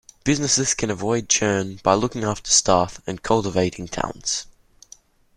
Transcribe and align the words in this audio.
Businesses 0.23 0.73
can 0.73 0.89
avoid 0.89 1.29
churn 1.29 1.75
by 1.83 1.93
looking 1.93 2.23
after 2.23 2.49
staff 2.49 2.99
and 3.05 3.21
cultivating 3.21 3.87
talents. 3.87 4.47